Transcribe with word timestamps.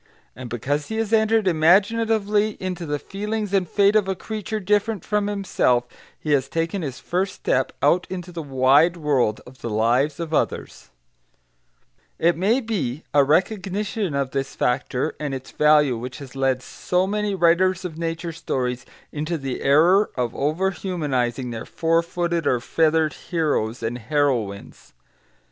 And 0.35 0.49
because 0.49 0.87
he 0.87 0.95
has 0.97 1.13
entered 1.13 1.47
imaginatively 1.47 2.57
into 2.59 2.87
the 2.87 2.97
feelings 2.97 3.53
and 3.53 3.69
fate 3.69 3.95
of 3.95 4.07
a 4.07 4.15
creature 4.15 4.59
different 4.59 5.05
from 5.05 5.27
himself, 5.27 5.83
he 6.17 6.31
has 6.31 6.49
taken 6.49 6.81
his 6.81 6.99
first 6.99 7.35
step 7.35 7.71
out 7.83 8.07
into 8.09 8.31
the 8.31 8.41
wide 8.41 8.97
world 8.97 9.41
of 9.45 9.61
the 9.61 9.69
lives 9.69 10.19
of 10.19 10.33
others. 10.33 10.89
[Footnote 12.17 12.33
1: 12.33 12.33
See 12.33 12.33
Raggylug, 12.33 12.33
page 12.33 12.33
135.] 12.33 12.33
It 12.33 12.39
may 12.39 12.59
be 12.61 13.03
a 13.13 13.23
recognition 13.23 14.15
of 14.15 14.31
this 14.31 14.55
factor 14.55 15.13
and 15.19 15.35
its 15.35 15.51
value 15.51 15.97
which 15.97 16.17
has 16.17 16.35
led 16.35 16.63
so 16.63 17.05
many 17.05 17.35
writers 17.35 17.85
of 17.85 17.99
nature 17.99 18.31
stories 18.31 18.87
into 19.11 19.37
the 19.37 19.61
error 19.61 20.09
of 20.15 20.33
over 20.35 20.71
humanising 20.71 21.51
their 21.51 21.65
four 21.67 22.01
footed 22.01 22.47
or 22.47 22.59
feathered 22.59 23.13
heroes 23.29 23.83
and 23.83 23.99
heroines. 23.99 24.93